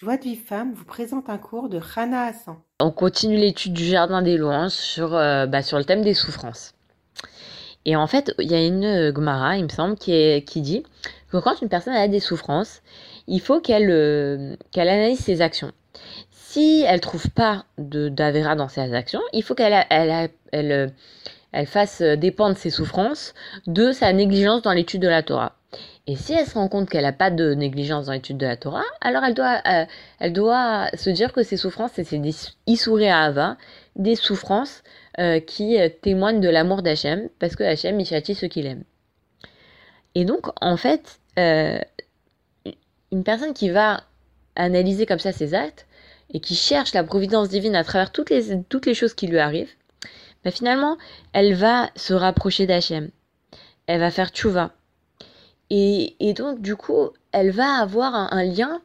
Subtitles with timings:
[0.00, 2.54] Joie de vie femme vous présente un cours de Rana Hassan.
[2.78, 6.72] On continue l'étude du jardin des louanges sur, euh, bah, sur le thème des souffrances.
[7.84, 10.84] Et en fait, il y a une Gmara, il me semble, qui, qui dit
[11.32, 12.80] que quand une personne a des souffrances,
[13.26, 15.72] il faut qu'elle euh, qu'elle analyse ses actions.
[16.30, 20.92] Si elle trouve pas d'Avera dans ses actions, il faut qu'elle elle, elle,
[21.50, 23.34] elle, fasse dépendre ses souffrances
[23.66, 25.57] de sa négligence dans l'étude de la Torah.
[26.10, 28.56] Et si elle se rend compte qu'elle n'a pas de négligence dans l'étude de la
[28.56, 29.84] Torah, alors elle doit, euh,
[30.20, 32.34] elle doit se dire que ces souffrances, c'est des
[32.66, 33.58] Isouré Ava,
[33.94, 34.82] des souffrances
[35.18, 38.84] euh, qui euh, témoignent de l'amour d'Hachem, parce que Hachem, il châtie ceux qu'il aime.
[40.14, 41.84] Et donc, en fait, une
[43.22, 44.02] personne qui va
[44.56, 45.86] analyser comme ça ses actes,
[46.32, 49.38] et qui cherche la providence divine à travers toutes les, toutes les choses qui lui
[49.38, 49.74] arrivent,
[50.42, 50.96] bah finalement,
[51.34, 53.10] elle va se rapprocher d'Hachem.
[53.86, 54.72] Elle va faire tchouva
[55.70, 58.82] et, donc, du coup, elle va avoir un, lien,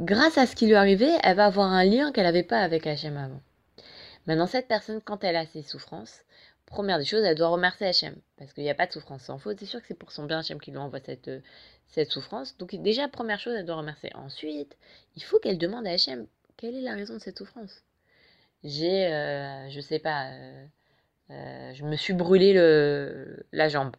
[0.00, 2.86] grâce à ce qui lui arrivé, elle va avoir un lien qu'elle n'avait pas avec
[2.86, 3.40] Hachem avant.
[4.26, 6.20] Maintenant, cette personne, quand elle a ses souffrances,
[6.66, 8.14] première des choses, elle doit remercier Hachem.
[8.36, 9.58] Parce qu'il n'y a pas de souffrance sans faute.
[9.58, 11.30] C'est sûr que c'est pour son bien Hachem qui lui envoie cette,
[11.88, 12.56] cette souffrance.
[12.58, 14.14] Donc, déjà, première chose, elle doit remercier.
[14.14, 14.76] Ensuite,
[15.16, 16.26] il faut qu'elle demande à Hachem
[16.60, 17.82] quelle est la raison de cette souffrance?
[18.62, 20.66] J'ai, euh, je sais pas, euh,
[21.30, 23.96] euh, je me suis brûlé le, la jambe.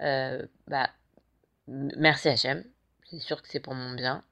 [0.00, 0.90] Euh, bah,
[1.68, 2.64] merci Hachem,
[3.10, 4.22] c'est sûr que c'est pour mon bien.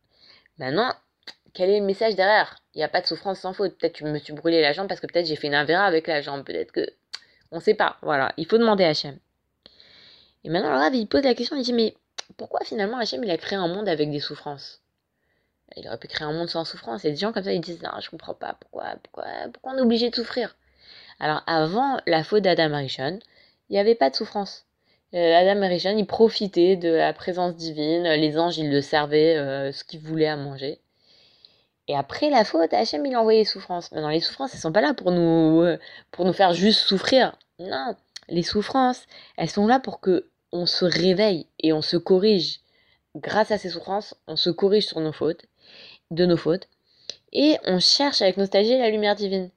[0.58, 0.92] Maintenant,
[1.54, 2.56] quel est le message derrière?
[2.74, 3.76] Il n'y a pas de souffrance sans faute.
[3.78, 5.84] Peut-être que je me suis brûlé la jambe parce que peut-être j'ai fait une avéra
[5.84, 6.44] avec la jambe.
[6.44, 6.86] Peut-être que.
[7.50, 7.98] On ne sait pas.
[8.00, 8.32] Voilà.
[8.38, 9.18] Il faut demander à Hachem.
[10.44, 11.94] Et maintenant, le Rav, il pose la question il dit Mais
[12.38, 14.80] pourquoi finalement Hachem, il a créé un monde avec des souffrances?
[15.76, 17.04] Il aurait pu créer un monde sans souffrance.
[17.04, 18.56] Et des gens comme ça, ils disent Non, je comprends pas.
[18.60, 20.56] Pourquoi, pourquoi, pourquoi on est obligé de souffrir?
[21.20, 23.18] Alors, avant la faute d'Adam Arishon,
[23.68, 24.66] il n'y avait pas de souffrance.
[25.14, 28.04] Euh, Adam et Richard, ils profitaient de la présence divine.
[28.04, 30.80] Les anges, ils le servaient euh, ce qu'ils voulaient à manger.
[31.88, 33.92] Et après la faute, Hachem, il a envoyé les souffrances.
[33.92, 35.78] Maintenant, les souffrances, elles sont pas là pour nous, euh,
[36.10, 37.36] pour nous faire juste souffrir.
[37.58, 37.94] Non,
[38.28, 39.06] les souffrances,
[39.36, 42.60] elles sont là pour que on se réveille et on se corrige.
[43.16, 45.44] Grâce à ces souffrances, on se corrige sur nos fautes,
[46.10, 46.68] de nos fautes,
[47.32, 49.50] et on cherche avec nostalgie la lumière divine.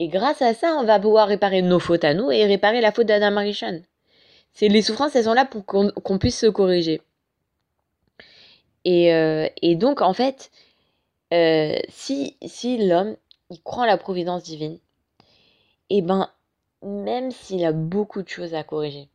[0.00, 2.92] Et grâce à ça, on va pouvoir réparer nos fautes à nous et réparer la
[2.92, 3.82] faute d'Adam Arishon.
[4.52, 7.00] C'est les souffrances, elles sont là pour qu'on puisse se corriger.
[8.84, 10.50] Et, euh, et donc, en fait,
[11.32, 13.16] euh, si, si l'homme,
[13.50, 14.78] il croit en la providence divine,
[15.92, 16.30] et eh ben,
[16.82, 19.08] même s'il a beaucoup de choses à corriger,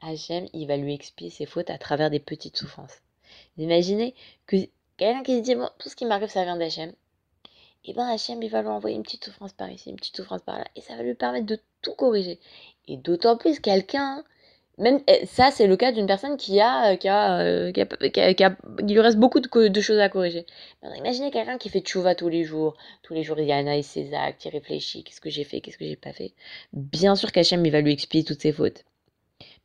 [0.00, 3.02] Hachem, il va lui expier ses fautes à travers des petites souffrances.
[3.56, 4.14] imaginez
[4.46, 4.56] que
[4.96, 6.90] quelqu'un qui se dit, bon, tout ce qui m'arrive, ça vient d'Hachem.
[7.84, 10.16] Et eh ben Hachem, il va lui envoyer une petite souffrance par ici, une petite
[10.16, 12.38] souffrance par là, et ça va lui permettre de tout corriger.
[12.86, 14.24] Et d'autant plus quelqu'un
[14.78, 17.80] même eh, ça, c'est le cas d'une personne qui a, euh, qui a, euh, qui
[17.80, 20.46] a, qui a, il lui reste beaucoup de, choses à corriger.
[20.96, 24.44] imaginez quelqu'un qui fait tchouva tous les jours, tous les jours il analyse ses actes,
[24.44, 26.32] il réfléchit, qu'est-ce que j'ai fait, qu'est-ce que j'ai pas fait?
[26.72, 28.84] Bien sûr qu'Hachem, il va lui expliquer toutes ses fautes.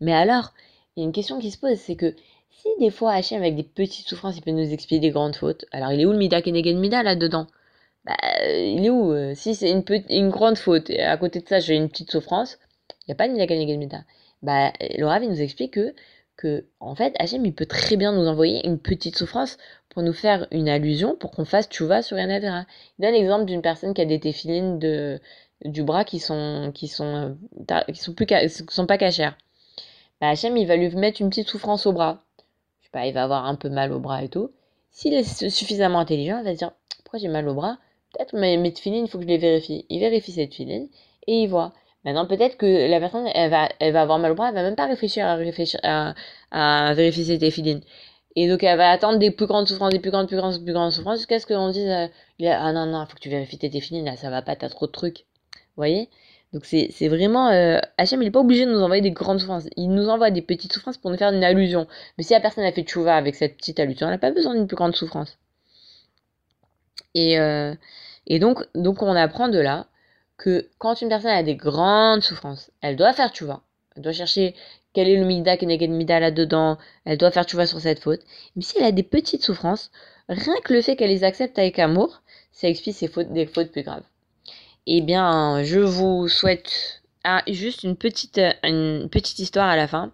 [0.02, 0.54] Mais alors,
[0.96, 2.16] il y a une question qui se pose, c'est que
[2.52, 5.66] si des fois Hachem, avec des petites souffrances, il peut nous expliquer des grandes fautes,
[5.72, 7.48] alors il est où le Mida Kenegen Mida là-dedans
[8.06, 8.18] bah,
[8.50, 11.76] il est où Si c'est une, une grande faute, et à côté de ça, j'ai
[11.76, 12.58] une petite souffrance,
[12.90, 14.04] il n'y a pas de Mida Kenegen Mida
[14.44, 15.96] bah, le il nous explique que,
[16.38, 19.58] que, en fait, Hachem, il peut très bien nous envoyer une petite souffrance
[19.90, 22.66] pour nous faire une allusion, pour qu'on fasse tchouva sur un avera.
[23.00, 25.20] Il donne l'exemple d'une personne qui a des téfilines de,
[25.64, 27.36] du bras qui sont, qui sont,
[27.70, 28.28] euh, qui sont, plus,
[28.70, 29.38] sont pas cachères.
[30.20, 32.24] Bah, Hachem, il va lui mettre une petite souffrance au bras.
[32.82, 34.52] Je sais pas, il va avoir un peu mal au bras et tout.
[34.92, 36.72] S'il est suffisamment intelligent, il va se dire,
[37.04, 37.78] pourquoi j'ai mal au bras?
[38.14, 39.86] Peut-être mes, mes il faut que je les vérifie.
[39.90, 40.88] Il vérifie cette filine
[41.28, 41.74] et il voit.
[42.06, 44.64] Maintenant, peut-être que la personne, elle va, elle va avoir mal au bras, elle va
[44.64, 46.16] même pas réfléchir à, réfléchir à,
[46.52, 47.82] à vérifier ses téphilines.
[48.36, 50.74] Et donc, elle va attendre des plus grandes souffrances, des plus grandes, plus grandes, plus
[50.74, 52.08] grandes souffrances, jusqu'à ce qu'on dise, euh,
[52.48, 54.88] ah non, non, faut que tu vérifies tes téphilines, là, ça va pas, t'as trop
[54.88, 55.26] de trucs.
[55.54, 56.10] Vous voyez?
[56.52, 59.68] Donc, c'est, vraiment, euh, il est pas obligé de nous envoyer des grandes souffrances.
[59.76, 61.88] Il nous envoie des petites souffrances pour nous faire une allusion.
[62.18, 64.54] Mais si la personne a fait tchouva avec cette petite allusion, elle n'a pas besoin
[64.54, 65.40] d'une plus grande souffrance.
[67.16, 67.74] Et, euh,
[68.28, 69.88] et donc, donc, on apprend de là
[70.38, 73.64] que quand une personne a des grandes souffrances, elle doit faire vois,
[73.96, 74.56] Elle doit chercher
[74.94, 76.78] quel est le mida, quel est le mida là-dedans.
[77.06, 78.22] Elle doit faire vois sur cette faute.
[78.56, 79.92] Mais si elle a des petites souffrances,
[80.30, 82.22] rien que le fait qu'elle les accepte avec amour,
[82.52, 84.04] ça explique ses fautes, des fautes plus graves.
[84.86, 90.12] Eh bien, je vous souhaite ah, juste une petite, une petite histoire à la fin.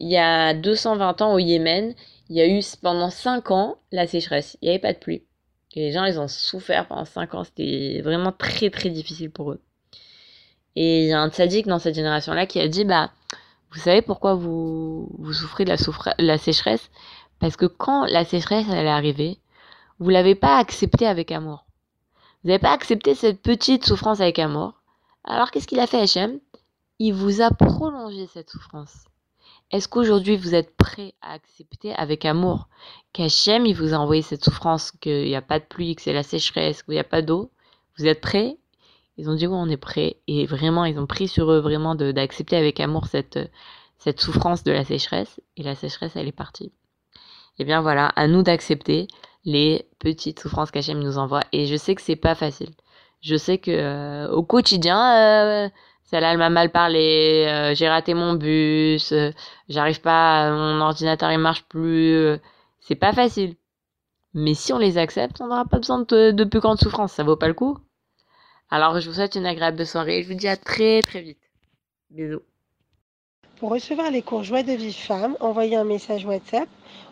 [0.00, 1.94] Il y a 220 ans au Yémen,
[2.30, 4.56] il y a eu pendant 5 ans la sécheresse.
[4.62, 5.22] Il n'y avait pas de pluie.
[5.78, 7.44] Et les gens, ils ont souffert pendant 5 ans.
[7.44, 9.60] C'était vraiment très, très difficile pour eux.
[10.74, 13.12] Et il y a un tzaddik dans cette génération-là qui a dit, bah,
[13.70, 15.76] vous savez pourquoi vous, vous souffrez de la,
[16.18, 16.90] la sécheresse?
[17.38, 19.38] Parce que quand la sécheresse, elle est arrivée,
[20.00, 21.64] vous l'avez pas accepté avec amour.
[22.42, 24.82] Vous n'avez pas accepté cette petite souffrance avec amour.
[25.22, 26.40] Alors qu'est-ce qu'il a fait Hachem
[26.98, 29.04] Il vous a prolongé cette souffrance.
[29.70, 32.68] Est-ce qu'aujourd'hui vous êtes prêt à accepter avec amour?
[33.12, 36.12] qu'Hachem il vous a envoyé cette souffrance, qu'il n'y a pas de pluie, que c'est
[36.12, 37.50] la sécheresse, qu'il n'y a pas d'eau?
[37.98, 38.56] Vous êtes prêts
[39.18, 40.16] Ils ont dit oui, on est prêts.
[40.26, 43.38] Et vraiment, ils ont pris sur eux vraiment d'accepter avec amour cette,
[43.98, 45.40] cette souffrance de la sécheresse.
[45.56, 46.72] Et la sécheresse, elle est partie.
[47.58, 49.08] Et eh bien voilà, à nous d'accepter
[49.44, 51.42] les petites souffrances qu'Hachem nous envoie.
[51.52, 52.70] Et je sais que c'est pas facile.
[53.20, 55.68] Je sais que euh, au quotidien, euh,
[56.10, 59.30] celle-là, elle m'a mal parlé, euh, j'ai raté mon bus, euh,
[59.68, 62.14] j'arrive pas, mon ordinateur il marche plus.
[62.14, 62.38] Euh,
[62.80, 63.56] c'est pas facile.
[64.32, 67.36] Mais si on les accepte, on n'aura pas besoin de, plus grande souffrance, ça vaut
[67.36, 67.76] pas le coup.
[68.70, 71.40] Alors je vous souhaite une agréable soirée et je vous dis à très très vite.
[72.10, 72.40] Bisous.
[73.58, 76.68] Pour recevoir les cours Joie de Vive Femme, envoyez un message WhatsApp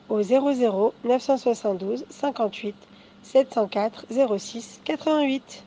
[0.09, 2.75] au 00 972 58
[3.23, 4.07] 704
[4.39, 5.65] 06 88.